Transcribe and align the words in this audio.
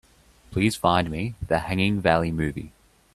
Please 0.49 0.75
find 0.75 1.11
me 1.11 1.35
The 1.47 1.59
Hanging 1.59 2.01
Valley 2.01 2.31
movie. 2.31 2.71